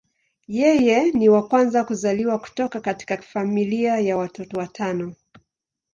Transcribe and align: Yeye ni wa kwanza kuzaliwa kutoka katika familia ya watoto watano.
Yeye 0.59 1.11
ni 1.11 1.29
wa 1.29 1.47
kwanza 1.47 1.83
kuzaliwa 1.83 2.39
kutoka 2.39 2.81
katika 2.81 3.21
familia 3.21 3.99
ya 3.99 4.17
watoto 4.17 4.57
watano. 4.59 5.15